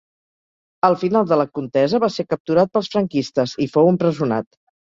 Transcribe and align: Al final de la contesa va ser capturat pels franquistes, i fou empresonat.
Al 0.89 0.95
final 1.01 1.27
de 1.31 1.37
la 1.41 1.45
contesa 1.59 2.01
va 2.05 2.11
ser 2.15 2.27
capturat 2.31 2.73
pels 2.79 2.91
franquistes, 2.97 3.57
i 3.69 3.71
fou 3.77 3.95
empresonat. 3.95 4.53